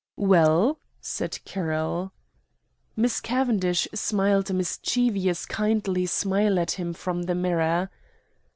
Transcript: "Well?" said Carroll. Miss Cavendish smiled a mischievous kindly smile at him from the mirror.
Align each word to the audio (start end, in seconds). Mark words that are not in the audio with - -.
"Well?" 0.17 0.79
said 0.99 1.37
Carroll. 1.45 2.11
Miss 2.95 3.19
Cavendish 3.21 3.87
smiled 3.93 4.49
a 4.49 4.53
mischievous 4.55 5.45
kindly 5.45 6.07
smile 6.07 6.57
at 6.57 6.71
him 6.71 6.95
from 6.95 7.21
the 7.25 7.35
mirror. 7.35 7.91